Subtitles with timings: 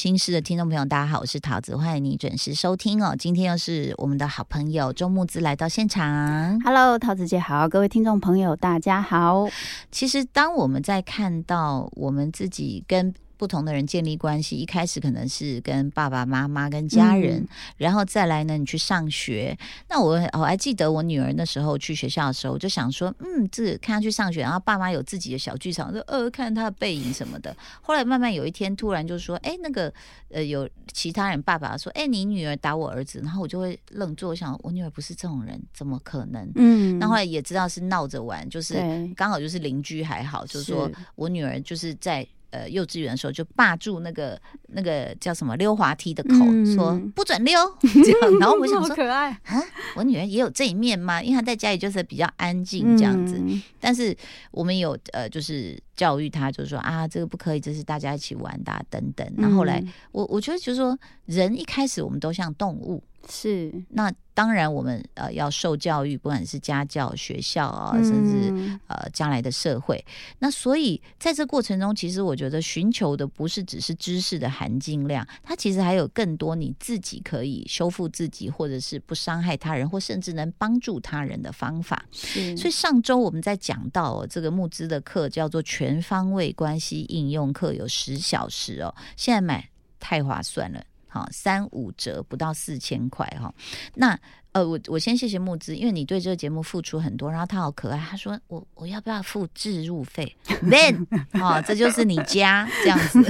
[0.00, 3.14] 心事的听众朋友，大家好，我是桃子，欢迎你准时收听哦。
[3.18, 6.58] 今天又是我们的好朋友周木子来到现场。
[6.62, 9.46] Hello，桃子姐好，各位听众朋友大家好。
[9.92, 17.48] 其实，当我们在看到我们自己跟不同的人建立关系，一开始可能是跟爸爸妈妈、跟家人，嗯
[17.78, 19.56] 然后再来呢，你去上学。
[19.88, 27.56] 那我我还记得我女儿那时候去学校的时候，我就想说，嗯，这看她去上学，然后爸妈有自己的小剧场，说呃，看她的背影什么的。
[27.80, 29.90] 后来慢慢有一天，突然就说，哎，那个
[30.28, 36.46] 呃，有其他人爸爸说，哎，你女儿打我儿子，然后我就会愣住，我想我女儿不是这种人，怎么可能？
[36.56, 38.74] 嗯那后来也知道是闹着玩，就是
[39.16, 48.38] 刚好就是邻居还好，就是说我女儿就是在呃幼稚园的时候就霸住那个那个叫什么溜滑梯的口，嗯说不准溜 这样。
[48.38, 49.62] 然后我想说，可爱啊，
[49.96, 51.22] 我女儿也有这一面吗？
[51.22, 54.16] 因为她在家里就是比较安静这样子，嗯但是
[54.50, 59.26] 我们有呃就是教育她，就是说啊这个不可以，这是大家一起玩的、啊、等等。
[59.36, 70.02] 然后后来嗯我我觉得就是说人一开始我们都像动物，是那当然，我们呃要受教育，不管是家教、学校啊，嗯甚至呃将来的社会。
[70.38, 82.02] 那所以在这过程中，其实我觉得寻求的不是只是知识的含金量，它其实还有更多你自己可以修复自己，或者是不伤害他人，或甚至能帮助他人的方法。
[82.10, 90.82] 是，所以上周我们在讲到、哦、这个募资的课叫做全方位关系应用课，有十小时哦，现在买太划算了。
[91.10, 93.52] 好，三五折不到四千块哈。
[93.94, 94.18] 那
[94.52, 101.06] 呃，我我先谢谢木子，因为你对这个节目付出很多，然后他好可爱，他说我我要不要付置入费？Then
[101.40, 103.20] 哦，这就是你家这样子。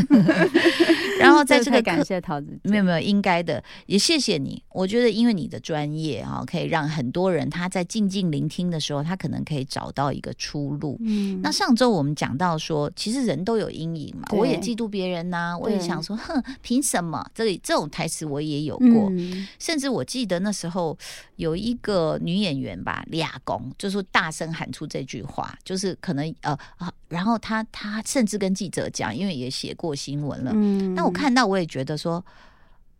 [1.21, 4.63] 然后在这个感谢桃子，没有没有，应该的，也谢谢你。
[4.73, 10.97] 我觉得因为你的专业哈、可以让很多人他在静静聆听的时候，他可能可以找到一个出路。
[11.01, 17.23] 嗯那上周我们讲到说，其实人都有阴影嘛，我也嫉妒别人呐、我也想说，哼，凭什么？
[17.35, 20.97] 这里这种台词我也有过，嗯甚至我记得那时候
[21.37, 32.25] 有一个女演员吧，俩公，就是大声喊出这句话，就是可能呃啊，然后她她甚至跟记者讲，因为也写过新闻了，嗯那我看到我也觉得说，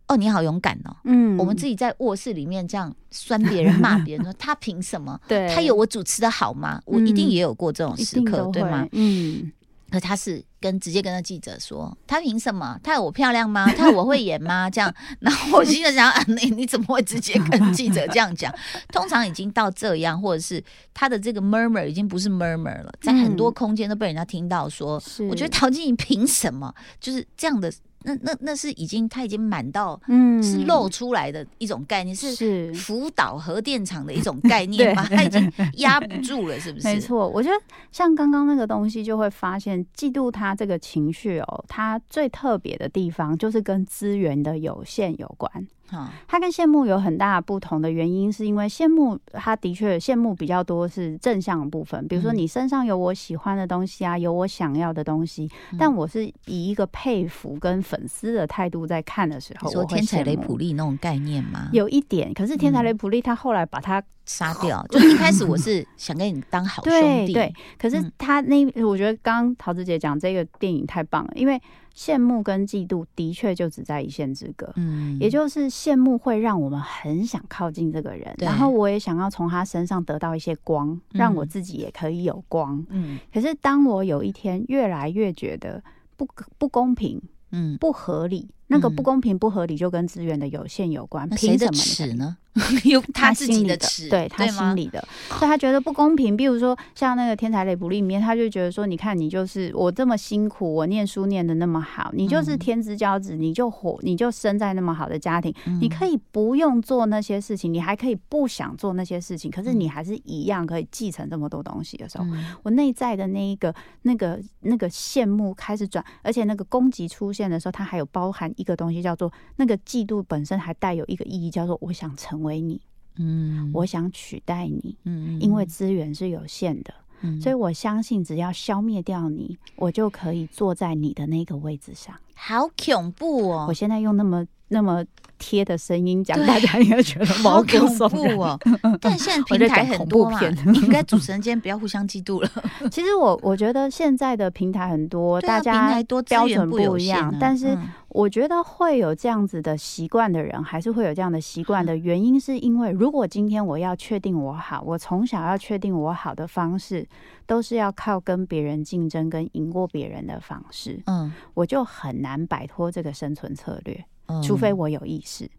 [0.07, 0.95] 哦，你好勇敢哦。
[1.05, 5.19] 嗯我们自己在卧室里面这样酸别人、骂别人，说他凭什么？
[5.27, 6.81] 对他有我主持的好吗？
[6.85, 8.87] 我一定嗯也有过这种时刻，对吗？
[8.91, 9.51] 嗯，
[9.89, 12.79] 可他是跟直接跟那记者说，他凭什么？
[12.83, 13.65] 他有我漂亮吗？
[13.75, 14.69] 他有我会演吗？
[14.69, 18.53] 这样，然后我心里想， 啊，你你怎么会直接跟记者这样讲？
[18.93, 20.63] 通常已经到这样，或者是
[20.93, 27.73] 他的这个 murmur 已经不是 murmur 了，在很多嗯空间都被人家听到说，是我觉得陶晶莹凭什么就是这样的？
[28.03, 35.05] 那那那是已经他已经满到嗯是露出来的一种概念，是是福岛核电厂的一种概念 吗？
[35.09, 36.87] 它已经压不住了，是不是？
[36.87, 37.55] 没错，我觉得
[37.91, 45.67] 像刚刚那个东西，就会发现嫉妒他这个情绪哦，它最特别的地方就是跟资源的有限有关。
[45.91, 52.37] 哈，它跟羡慕有很大的不同的原因，是因为羡慕它的确羡慕比较多是正向的部分，比如说嗯。
[52.41, 55.77] 你身上有我喜欢的东西啊，有我想要的东西，嗯。
[55.77, 61.69] 但我是以一个佩服跟粉丝的态度在看的时候，你说天才雷普利那种概念吗？
[61.73, 62.85] 有一点，可是天才嗯。
[62.85, 66.93] 雷普利他后来把他杀掉， 就一开始我是想跟你当好兄
[67.25, 68.11] 弟，对对，可是嗯。
[68.17, 71.61] 他那，我觉得刚刚桃子姐讲这个电影太棒了，因为
[71.95, 74.71] 羡慕跟嫉妒的确就只在一线之隔。
[74.75, 82.85] 嗯也就是羡慕会让我们很想靠近这个人，然后我也想要从他身上得到一些光，让我嗯自己也可以有光。
[82.89, 85.83] 嗯可是当我有一天越来越觉得
[86.17, 91.29] 不不公平、嗯，不合理，那个嗯不公平、不合理就跟资源的有限有关。
[91.29, 92.37] 凭什么呢？
[92.85, 96.37] 有他自己的尺，对他心里的，所以他觉得不公平。
[96.37, 102.59] 比如说像那个《天才雷普利》里面，他就觉得说，你看你就是我这么辛苦，我念书念的那么好，你就是嗯。
[102.59, 109.79] 天之骄子，你就活，你就生在那么好的家庭，你可以以不用做那些事情，你还可以不想做那些事情，可是嗯。
[109.79, 112.43] 你还是一样可以继承这么多东西的时候，嗯。
[112.63, 122.81] 我内在的那一个、那个、那个羡慕开始转，而且那个攻击出现的时候，它还有包含一个东西，叫做那个嫉妒本身还带有一个意义，叫做我想成为你，
[123.17, 132.15] 嗯我想取代你，嗯因为资源是有限的，嗯所以我相信只要消灭掉你，我就可以坐在你的那个位置上。
[132.33, 133.73] 好恐怖哦我！
[133.73, 135.05] 现在用那么那么
[135.41, 138.37] 贴的声音讲，大家应该觉得毛好骨恐悚然。
[138.37, 138.59] 怖哦！
[139.01, 140.39] 但现在 平台很多嘛，
[140.83, 142.49] 应该主持人间不要互相嫉妒了。
[142.91, 157.07] 其实我我觉得现在的平台很多，大家标准不一样，啊但是嗯我觉得会有这样子的习惯的人，还是会有这样的习惯的原因，是因为如果今天我要确定我好，我从小要确定我好的方式，
[157.47, 165.49] 都是要靠跟别人竞争跟赢过别人的方式，嗯，我就很难摆脱这个生存策略，嗯除非我有意识。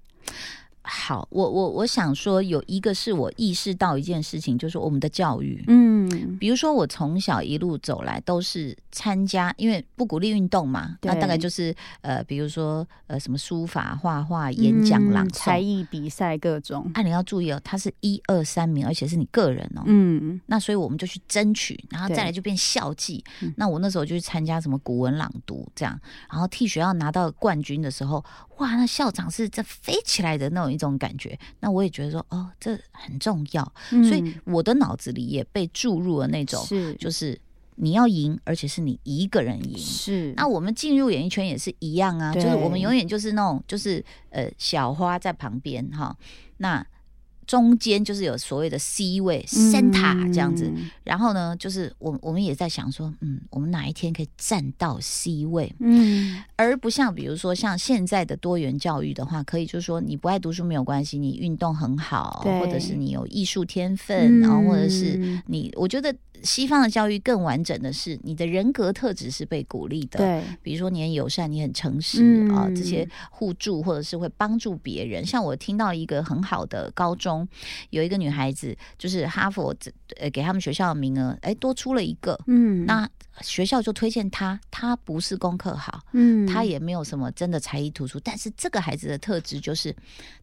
[0.84, 5.62] 好，我我我想说，有一个是我意识到一件事情，就是我们的教育。
[5.68, 15.62] 嗯，比如说，我从小一路走来都是参加，因为不鼓励运动嘛，那大概就是呃，比如说呃，什么书法、画画、演讲、朗嗯才诵。
[15.62, 16.90] 艺比赛各种。
[16.94, 19.84] 啊，你要注意哦，它是一二三名，而且是你个人哦。
[19.86, 23.54] 嗯，那所以我们就去争取，然后再来就变校际嗯。
[23.56, 25.96] 那我那时候就去参加什么古文朗读这样，
[26.28, 28.22] 然后替学校拿到冠军的时候，
[28.62, 31.36] 哇，那校长是这飞起来的那种一种感觉。
[31.58, 34.34] 那我也觉得说，哦，这很重要，所以嗯。
[34.44, 36.94] 我的脑子里也被注入了那种，是。
[36.94, 37.36] 就是
[37.74, 39.76] 你要赢，而且是你一个人赢。
[39.76, 40.32] 是。
[40.36, 46.16] 那我们进入演艺圈也是一样啊，就是我们永远就是那种就是呃小花在旁边哈，
[46.58, 46.86] 那
[47.46, 72.48] 中间就是有所谓的 C 位 center 这样子，嗯然后呢，就是我我们也在想说，嗯，我们哪一天可以站到 C 位，嗯，而不像比如说像现在的多元教育的话，可以就是说你不爱读书没有关系，你运动很好，或者是你有艺术天分，然后或者是嗯你，我觉得西方的教育更完整的是你的人格特质是被鼓励的，对，比如说你很友善，你很诚实嗯。
[72.52, 75.24] 啊、这些互助或者是会帮助别人。
[75.24, 77.46] 像我听到一个很好的高中，
[77.90, 79.74] 有一个女孩子，就是哈佛
[80.20, 83.08] 呃给他们学校的名额，哎多出了一个，嗯，那
[83.40, 89.94] 学校就推荐他，他不是功课好，嗯，他也没有什么真的才艺突出，但是这个孩子的特质就是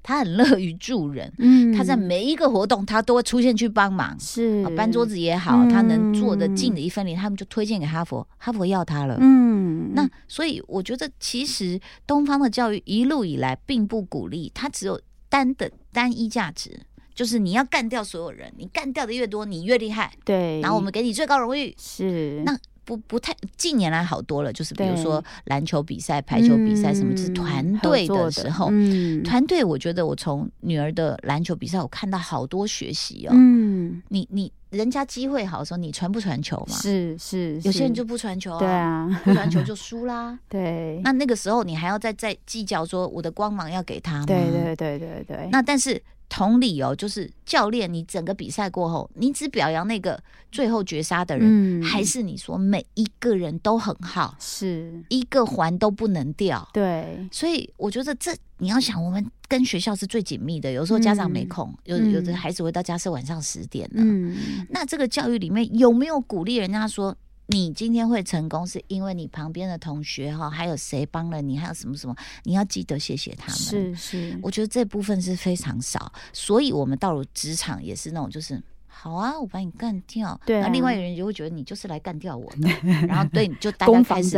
[0.01, 1.31] 他很乐于助人。
[1.37, 9.17] 嗯，他在每一个活动，他都会出现去帮忙，是啊，搬桌，子也好，他能做的嗯尽的一份力，他们就推荐给哈佛，哈佛要他了。
[9.19, 14.99] 嗯，那所以我觉得，其实东方的教育一路以来并不鼓励，它只有
[15.29, 16.79] 单的单一价值，
[17.13, 21.75] 就是你要干掉所有人，你干掉的越多，你越厉害，对，然后我们给你最高荣誉。
[21.77, 22.57] 是那
[22.89, 28.69] 不不太近年来好多了，就是比如说篮球比赛、排球比赛什么，就是嗯团队的时候。
[28.71, 33.31] 嗯，团队，我觉得我从女儿的篮球比赛，我看到好多学习哦。
[33.35, 36.75] 嗯，你你人家机会好的时候，你传不传球嘛？
[36.77, 40.39] 是是，是有些人就不传球啊，对，啊，不传球就输啦。
[40.49, 44.25] 对，那那个时候你还要再再计较说我的光芒要给他吗？
[44.25, 50.21] 对对对对对，那但是同理哦，就是教练，你整个比赛过后，你只表扬那个
[50.51, 56.65] 最后绝杀的人，嗯还是你说每一个人都很好，是，一个环都不能掉？
[56.71, 60.71] 对，所以我觉得这你要想，我们跟学校是最紧密的。
[60.71, 64.01] 有时候家长没空，有嗯有的孩子回到家是晚上十点了。
[64.03, 64.37] 嗯，
[64.69, 67.15] 那这个教育里面有没有鼓励人家说？
[67.51, 73.55] 你今天会成功，是因为你旁边的同学哈，还有谁帮了你，还有什么什么，你要记得谢谢他们。
[73.57, 78.61] 是是，我觉得这部分是非常少，所以我们到了职场也是那种就是。
[79.01, 80.37] 好啊，我把你干掉。
[80.45, 82.67] 对啊那另外一个人就会觉得你就是来干掉我的，
[83.07, 84.37] 然后对你就大家 攻开始。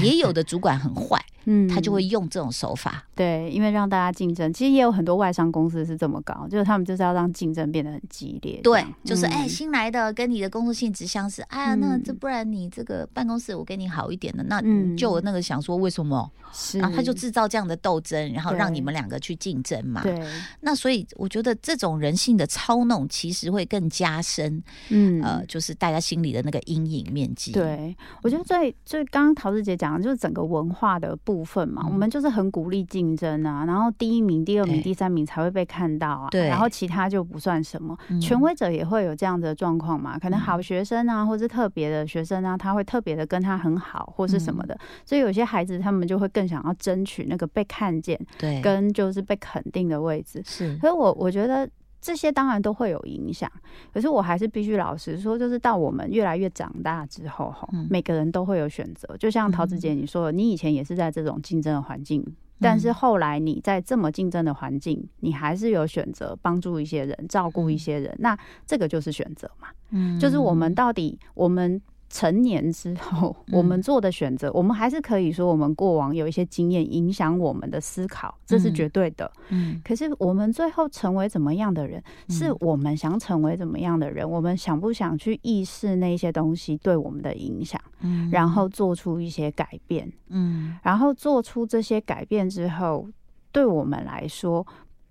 [0.00, 3.04] 也有的主管很坏，嗯他就会用这种手法。
[3.14, 16.30] 对，因为让大家竞争，其实也有很多外商公司是这么搞，就是他们就是要让竞争变得很激烈对，，就是哎，嗯新来的跟你的工作性质相似，哎呀，那嗯这不然你这个办公室我给你好一点的，那嗯就有那个想说为什么？
[16.52, 20.02] 是，然后他就制造这样的斗争，然后让你们两个去竞争嘛。
[20.02, 20.20] 对，
[20.60, 31.92] 那所以我觉得这种人性的操弄其实会更加深，嗯呃，就是大家心里的那个阴影面积。，对，我觉得最最刚刚陶子姐讲的就是整个文化的部分嘛，嗯。
[31.92, 36.48] 我们就是很鼓励竞争啊，然后第一名、第二名、第三名才会被看到啊，对。
[36.48, 37.96] 然后其他就不算什么。
[38.08, 38.20] 嗯。
[38.20, 50.42] 权威者也会有这样子的状况嘛，可能好学生啊，或是特别的学生啊，他会特别的跟他很好，或是什嗯么的，所以有些孩子他们就会更想要争取那个被看见对，跟就是被肯定的位置。
[50.44, 50.76] 是。
[50.78, 51.68] 所以我我觉得
[52.00, 53.50] 这些当然都会有影响，
[53.92, 59.16] 可是我还是必须老实说，就是到我们越来越长大之后，哈、嗯每个人都会有选择。
[59.18, 62.24] 就像桃子姐你说的，你以前也是在这种竞争的环境。
[62.62, 69.68] 但是后来你在这么竞争的环境，你还是有选择帮助一些人、照顾一些人，那这个就是选择嘛。
[69.92, 71.80] 嗯就是我们到底我们
[72.10, 73.56] 成年之后，嗯。
[73.56, 78.74] 我们做的选择，我们还是可以说我们过往有一些经验影响我们的思考，这是嗯。
[78.74, 79.30] 绝对的。
[79.48, 79.80] 嗯。
[79.82, 88.28] 可是我们最后成为怎么样的人，是嗯我们想成为怎么样的人，我们想不想去意识那些东西对我们的影响，嗯。
[88.30, 90.76] 然后做出一些改变，嗯。
[90.82, 93.08] 然后做出这些改变之后。
[93.52, 94.64] 对我们来说，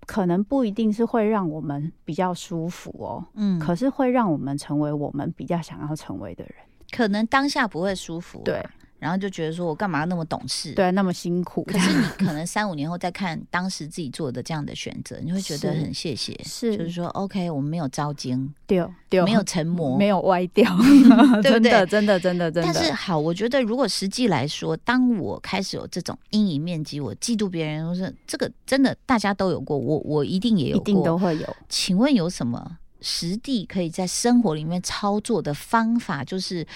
[0.06, 6.54] 可能不一定是会让我们比较舒服哦，嗯，可是会让我们成为我们比较想要成为的人。
[6.90, 8.64] 可能当下不会舒服，对，
[8.98, 10.74] 然后就觉得说我干嘛那么懂事？。
[10.74, 20.70] 对，那么辛苦，可是你可能三五年后再看当时自己做的这样的选择，你会觉得很谢谢，是就是说 OK，我们没有招精，丢丢没有成魔， 没有歪掉，
[21.42, 22.72] 对不对真的真的真的真的。
[22.74, 31.20] 但是好，我觉得如果实际来说，当我开始有这种阴影面积，我嫉妒别人，我说这个真的大家都有过，我我一定也有一定都过。
[31.20, 31.56] 会有。
[31.68, 36.24] 请问有什么实地可以在生活里面操作的方法？
[36.24, 36.66] 就是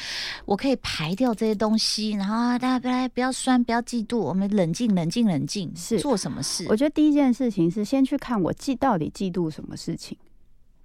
[0.45, 6.67] 我可以排掉这些东西，然后啊大家不要不要酸，不要嫉妒，我们冷静冷静冷静，是做什么事？
[6.69, 10.17] 我觉得第一件事情是先去看我嫉到底嫉妒什么事情，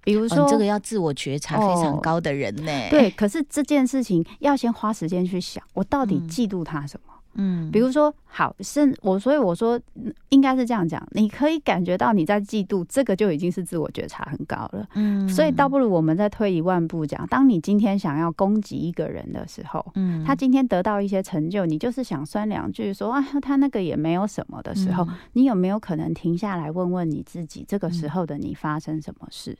[0.02, 7.14] 比如哦说、你这个要自我觉察非常哦高的人呢、对，可是这件事情要先花时间去想，我到底嗯嫉妒他什么？
[7.42, 14.86] 嗯，比如说，好，是我，所以我说嗯应该是这样讲，你可以感觉到你在嫉妒，这个就已经是自我觉察很高了。
[14.94, 29.56] 嗯所以倒不如我们再推一万步讲，当你今天想要攻击一个人的时候，嗯他今天得到一些成就，你就是想酸两句说啊，他那个也没有什么的时候，嗯你有没有可能停下来问问你自己，这个时候的你发生什么事？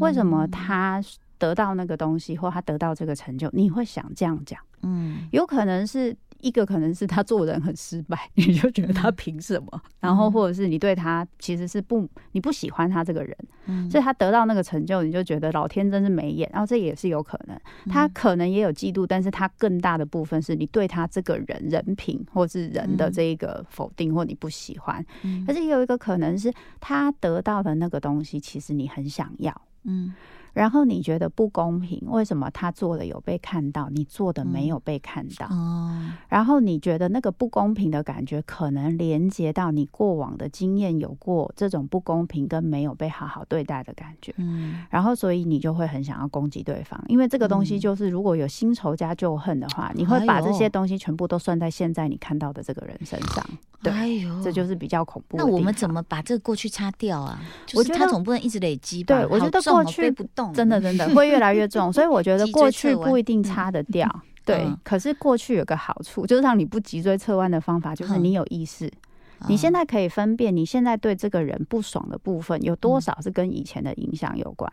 [0.00, 1.02] 为什么他
[1.38, 4.58] 得到那个东西，或他得到这个成就，你会想这样讲？
[4.84, 9.82] 嗯有可能是一个，可能是他做人很失败， 你就觉得他凭什么？
[10.00, 16.50] 然后或者是你对他其实是不你不喜欢他这个人，嗯所以他得到那个成就，你就觉得老天真是没眼。
[16.52, 17.58] 然后这也是有可能，
[17.88, 25.04] 他可能也有嫉妒，但是他更大的部分是你对他这个人人品或是人的嗯这一个否定或你不喜欢。
[25.22, 29.62] 嗯可是也有一个可能是他得到的那个东西，其实你很想要。
[29.84, 30.12] 嗯
[30.52, 35.46] 然后你觉得不公平，为什么他做的有被看到，你做的没有被看到？
[35.46, 36.00] 哦。
[36.28, 44.34] 然后你觉得那个不公平的感觉，可能连接到你过往的经验，有过这种不公平跟没有被好好对待的感觉。
[44.36, 44.84] 嗯。
[44.90, 47.80] 然后，所以你就会很想要攻击对方，因为这个东西嗯。
[47.80, 53.44] 就是，如果有新仇加旧恨的话，你会把这些东西全部都算在现在你看到的这个人身上，
[53.82, 54.08] 对哎，
[54.42, 57.40] 这就是比较恐怖的那我们怎么把这个过去擦掉啊？
[57.66, 59.16] 就是我觉得他总不能一直累积吧？
[59.16, 64.08] 对我觉得过去不动，真的真的 会越来越重，所以我觉得 过去不一定擦得掉。
[64.44, 68.24] 对嗯，可是过去有个好处，就是让你不脊椎侧弯的方法，就是嗯。
[68.24, 68.90] 你有意识，
[69.48, 73.00] 你现在在可以分辨你现在对这个人不爽的部分有多嗯。
[73.00, 74.68] 少是跟以前的影响有关，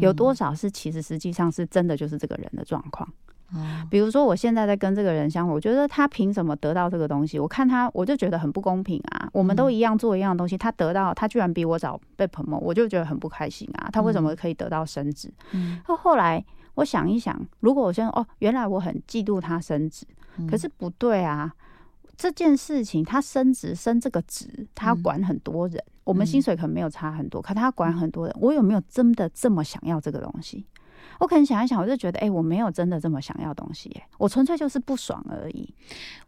[0.00, 3.08] 有多少是其实实际上是真的就是这个人的状况。
[3.52, 7.38] 哦比如说，我现在在跟这个人相处，我觉得他凭什么得到这个东西？
[7.38, 9.28] 我看他，我就觉得很不公平啊！
[9.32, 13.88] 我们都嗯一样做一样的东西，他得到，他居然比我早被 promote，我就觉得很不开心啊！
[13.92, 15.32] 他为什么可以得到升职？
[15.52, 20.04] 嗯那后来我想一想，如果我现在哦，原来我很嫉妒他升职，
[20.38, 21.54] 嗯可是不对啊！
[22.16, 30.64] 这件事情他升职升这个职，他管很多人，我们嗯薪水可能没有差很多，可他管很多人，我有没有真的这么想要这个东西？
[31.18, 35.68] 我可能想一想，我就觉得，哎、我没有真的这么想要东西、哎，我纯粹就是不爽而已。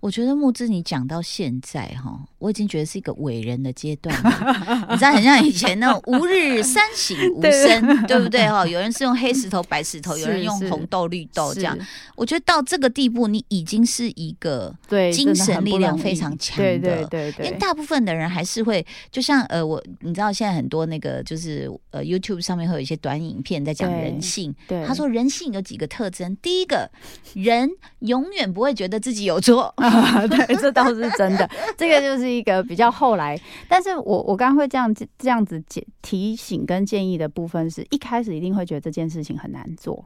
[0.01, 8.67] 我觉得木之你讲到现在哈，我已经觉得是一个伟人的阶段了，你知道，很像以前那种吾日三省吾身，对不对哈？
[8.67, 11.77] 有人是用黑石头、白石头，有人用是红豆、绿豆这样。
[12.15, 24.55] 我觉得到这个地步，你已经是一个对，精神力量非常强对的对对对，因为大部分的人还是会，就像呃，我你知道现在很多那个就是呃 YouTube 上面会有一些短影片在讲人性。
[24.67, 26.91] 对他说人性有几个特征，第一个，
[27.35, 27.71] 人
[28.01, 29.73] 永远不会觉得自己有错。
[29.77, 31.49] 啊，对，这倒是真的。
[31.77, 40.05] 这个就是一个比较后来，但是我我刚刚会这样这样子提提醒跟建议的部分是，一开始一定会觉得这件事情很难做。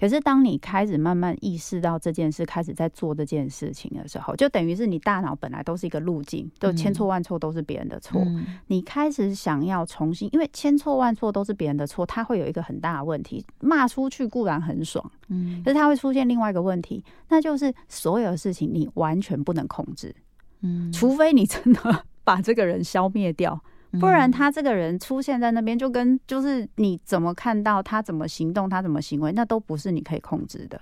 [0.00, 8.22] 可是，当你开始慢慢意识到这件事，开始在做这件事情的时候，就等于是你大脑本来都是一个路径，都千错万错都是别人的错。
[8.24, 13.44] 嗯你开始想要重新，因为千错万错都是别人的错，它会有一个很大的问题。
[13.60, 20.14] 骂出去固然很爽，嗯可是它会出现另外一个问题，那就是所有的事情你完全不能控制，
[20.62, 23.60] 嗯除非你真的 把这个人消灭掉，
[23.98, 30.80] 不然他这个人出现在那边，就跟就是你怎么看到他怎么行动，他怎么行为，那都不是你可以控制的。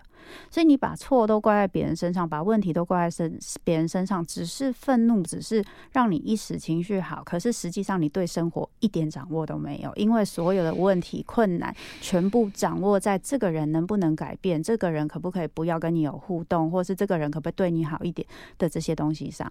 [0.51, 18.27] 所以你把错都怪在别人身上，把问题都怪在身别人身上，只是愤怒，只是让你一时情绪好，可是实际上你对生活一点掌握都没有，因为所有的问题困难全部掌握在这个人能不能改变，这个人可不可以不要跟你有互动，或是这个人可不可以对你好一点
[18.59, 19.51] 的这些东西上。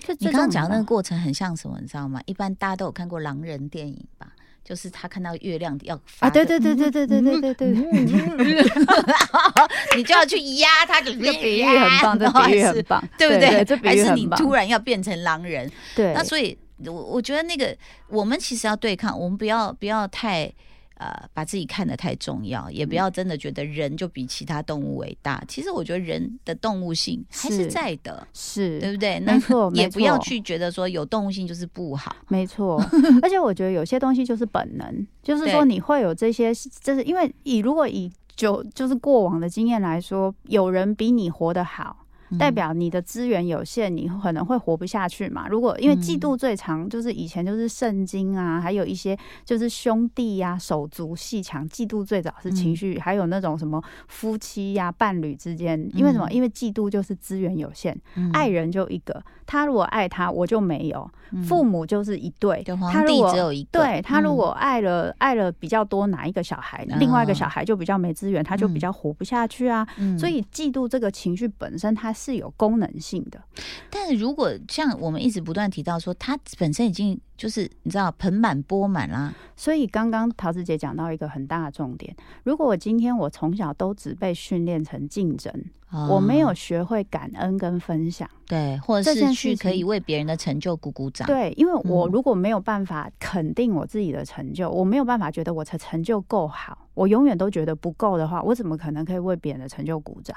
[0.00, 0.84] 就你刚刚讲那个个。
[0.84, 2.20] 过程很像什么，你知道吗？
[2.26, 4.32] 一般大家都有看过狼人电影吧？
[4.68, 7.68] 就是他看到月亮要发啊，对对对对对对对对对，
[9.96, 13.64] 你就要去压他，这这比喻很棒，这比喻很棒，对不对？
[13.64, 14.28] 这比还是你。
[14.36, 15.72] 突然要变成狼人？
[15.96, 17.74] 对，那所以我我觉得那个
[18.08, 20.52] 我们其实要对抗，我们不要不要太。
[20.98, 25.42] 呃，把自己看得太重要，也不要真的觉得人就比其他动物伟大。
[25.46, 29.20] 其实我觉得人的动物性还是在的，是对不对？
[29.20, 32.14] 没错，也不要去觉得说有动物性就是不好。
[32.28, 32.82] 没错，
[33.22, 36.52] 而且我觉得有些东西就是本能，就是说你会有这些，
[36.82, 42.04] 就是因为以如果以就就是过往的经验来说，有人比你活得好。
[42.36, 45.46] 代表你的资源有限，你可能会活不下去嘛。
[45.48, 56.28] 如果因为嫉妒最长，就是以前就是圣经啊，还有一些就是兄弟呀、手足细强，嫉妒最早是情绪，还有那种什么夫妻呀、伴侣之间，因为什么？
[56.30, 57.96] 因为嫉妒就是资源有限，
[58.32, 61.00] 爱人就一个，他如果爱他，我就没有；
[61.42, 62.62] 父母就是一对，
[62.92, 69.86] 他如果只有一个，对他如果爱了爱了比较多哪一个小孩，另外一个小孩就比较没资源，他就比较活不下去啊。
[70.18, 72.12] 所以嫉妒这个情绪本身，它。
[72.18, 73.40] 是有功能性的，
[73.88, 85.52] 但是如果像我们一直不断提到说，他本身已经就是你知道盆满钵满啦，所以刚刚桃子姐讲到一个很大的重点，如果我今天我从小都只被训练成竞争，
[86.10, 100.36] 我没有学会感恩跟分享，对，或者是去可以为别人的成就鼓鼓掌，对，因为我如果没有办法肯定我自己的成就，我没有办法觉得我的成就够好，我永远都觉得不够的话，我怎么可能可以为别人的成就鼓掌？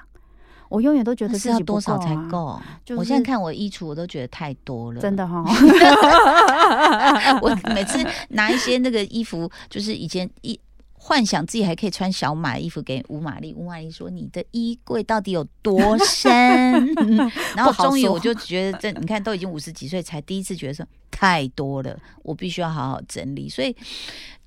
[0.72, 2.58] 我永远都觉得是要多少才够？
[2.96, 5.01] 我现在看我衣橱，我都觉得太多了。
[5.01, 5.44] 真的哈，
[7.44, 7.98] 我每次
[8.30, 10.58] 拿一些那个衣服，就是以前一
[10.94, 13.54] 幻想自己还可以穿小码衣服给吴玛丽。
[13.54, 16.32] 吴玛丽说：“你的衣柜到底有多深？”
[17.54, 23.50] 然后终于我就觉得，这你看都已经五十几岁，才第一次觉得说太多了，我必须要好好整理。
[23.50, 23.75] 所以，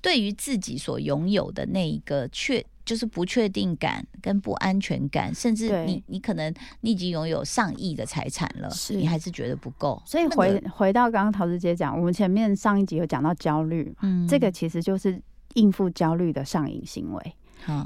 [0.01, 2.65] 对于自己所拥有的那一个确。
[2.85, 10.01] 就是不确定感跟不安全感，甚至你你可能你已经拥有上亿的财产了，你还是觉得不够。
[10.05, 15.19] 所以回回到刚刚陶子姐讲，我们前面上一集有讲到焦虑，嗯，这个其实就是
[15.55, 17.35] 应付焦虑的上瘾行为。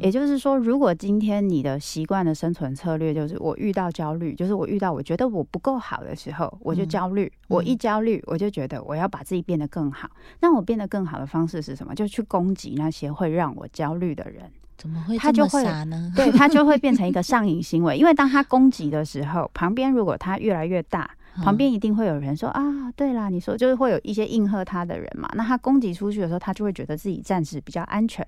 [0.01, 7.31] 也就是说，如果今天你的习惯的生存策略就是我遇到焦虑，就是我遇到我觉得我不够好的时候，我就焦虑。
[7.47, 10.09] 我一焦虑，我就觉得我要把自己变得更好。
[10.41, 11.95] 那我变得更好的方式是什么？
[11.95, 14.51] 就去攻击那些会让我焦虑的人。
[14.79, 16.11] 怎么会他就会呢？
[16.15, 21.07] 对他就会变成一个上瘾行为，因为当他攻击的时候，旁边如果他越来越大，
[21.43, 22.63] 旁边一定会有人说啊，
[22.95, 25.29] 对啦，你说就是会有一些应和他的人嘛。
[25.35, 28.25] 那他攻击出去的时候，他就会觉得自己暂时比较安全，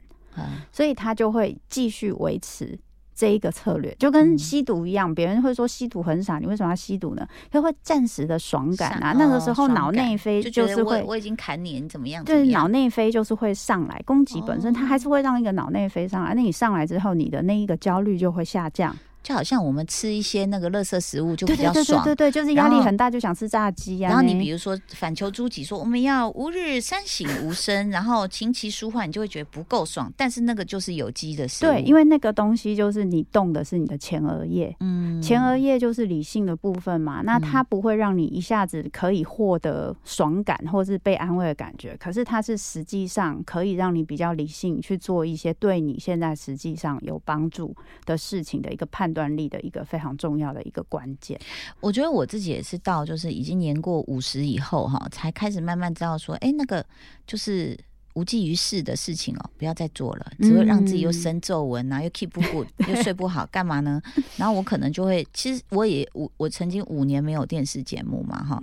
[0.71, 2.77] 所以他就会继续维持。
[3.13, 7.27] 这一个策略就跟吸毒一样，别人会说吸毒很傻，你为什么要吸毒呢？
[7.51, 12.23] 他会暂时的爽感啊，那个时候脑内啡就是会，我已经砍你，你怎么样？
[12.25, 16.33] 就是脑内啡就是会上来攻击本身，它还是会让一个脑内啡上来。
[16.33, 18.95] 那你上来之后，你的那一个焦虑就会下降。
[19.23, 24.09] 就好像我们吃一些那个垃圾食物就比较爽，对对对对，就是压力很大就想吃炸鸡呀。
[24.09, 30.11] 然后你比如说反求诸己，说我们要吾日三省吾身，然后琴棋书画，你就会觉得不够爽。
[30.17, 49.10] 但是那个就是有机的食物，对，因为那个东西就是你动的是你的前额叶，嗯，前额叶就是理性的部分嘛，那它不会让你一下子可以获得爽感或是被安慰的感觉，可是它是实际上可以让你比较理性去做一些对你现在实际上有帮助的事情的一个判。
[49.13, 49.21] 断。
[49.21, 51.39] 断力的一个非常重要的一个关键，
[51.79, 56.83] 我觉得我自己也是到就是已经年过五十以后哈，才开始慢慢知道说，哎，那个
[57.27, 57.77] 就是
[58.15, 64.01] 无济于事的事情哦，不要再做了，只会让自己又生皱纹啊，又 keep 不 good，又睡不好，干嘛呢？
[64.37, 68.59] 然后我可能就会，其实我也我，我曾经五年没有电视节目嘛哈，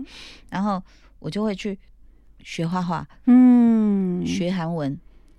[0.51, 0.83] 然后
[1.21, 1.79] 我就会去
[2.43, 4.99] 学画画，嗯，学韩文。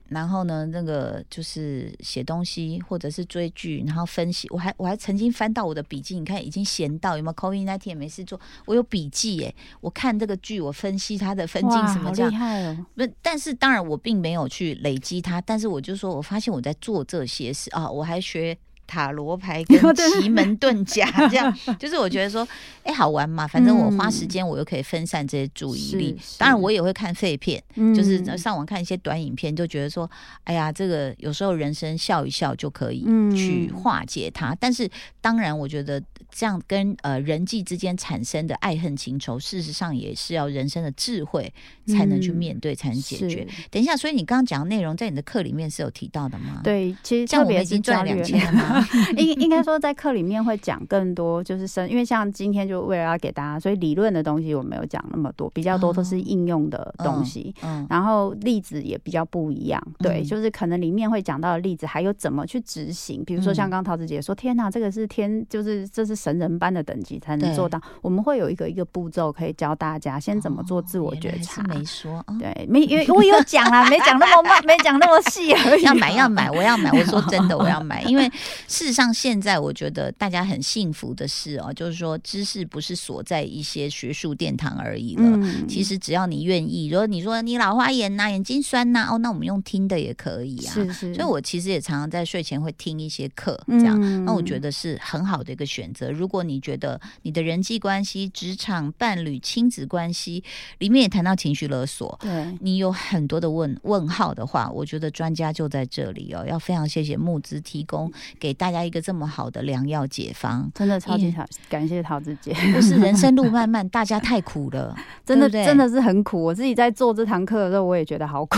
[0.10, 4.48] 然后呢，那个就是写东西，或者是追剧，然后分析。
[4.50, 9.54] 我还我还曾经翻到我的笔记，你看已经闲到有没有？COVID 那天也没事做，我有笔记耶。
[9.82, 12.32] 我看这个剧，我分析它的分镜什么这样。
[12.32, 12.86] 厉害哦！
[12.96, 18.58] 不，但是当然我并没有去累积它，但是我就说我发现我在做这些事啊，我还学。
[18.90, 19.80] 塔罗牌跟
[20.20, 22.46] 奇门遁甲 这样，就是我觉得说，
[22.84, 26.18] 哎，好玩嘛，反正我花时间，我又可以分散这些注意力。
[26.40, 27.64] 当然，我也会看废片，
[27.96, 30.10] 就是上网看一些短影片，就觉得说，
[30.44, 34.58] 哎呀，这个有时候人生笑一笑就可以去化解它。
[34.60, 34.90] 但是，
[35.22, 41.54] 当然，我觉得这样跟呃人际之间产生的爱恨情仇，事实上也是要人生的智慧
[41.86, 43.46] 才能去面对，才能解决。
[43.70, 46.62] 等一下，所以你刚刚讲的内容，在你的课里面是有提到的吗？
[46.64, 48.79] 对，其实像我们已经赚两千了吗？
[49.18, 57.54] 应应该说在课里面会讲更多，就是深，因为像今天就为了要给大家，所以理论的东西我没有讲那么多，比较多都是应用的东西。
[57.64, 63.24] 嗯，然后例子也比较不一样，对，就是可能里面会讲到的例子，还有怎么去执行。
[63.26, 67.82] 比如说像刚桃子姐说，天哪，这个是天，就是这是神人般的等级才能做到。
[68.02, 71.62] 我们会有一个一个步骤可以教大家，先怎么做自我觉察。
[71.64, 75.84] 没说，对，没因为我有讲啊，没讲那么慢，没讲那么细而已。
[75.90, 76.92] 要买要买，我要买。
[76.92, 78.30] 我说真的，我要买，因为
[78.70, 85.66] 事实上现在我觉得大家很幸福的是哦，就是说知识不是锁在一些学术殿堂而已了。
[85.68, 90.72] 其实只要你愿意，如果你说你老花眼呐、眼睛酸呐，哦，那我们用听的也可以啊。
[90.72, 91.16] 是是。
[91.16, 96.12] 所以我其实也常常在睡前会听一些课，这样，那我觉得是很好的一个选择。
[96.12, 100.44] 如果你觉得你的人际关系、职场、伴侣、亲子关系
[100.78, 112.54] 里面也谈到情绪勒索，对你有很多的问问号的话，我觉得专家就在这里哦，要非常谢谢木子提供给大家一个这么好的良药解方，真的超级好，感谢桃子姐。
[112.74, 114.94] 不是人生路漫漫，大家太苦了，
[115.26, 116.44] 真的真的是很苦。
[116.44, 118.58] 我自己在做这堂课的时候，我也觉得好苦。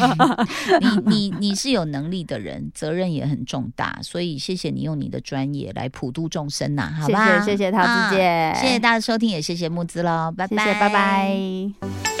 [0.80, 7.40] 你你你是有能力的人，责任也很重大，所以谢谢你用你的专业来普度众生呐，好吧？
[7.40, 12.13] 谢谢谢谢桃子姐，谢谢大家收听，也谢谢木子喽，拜拜拜拜。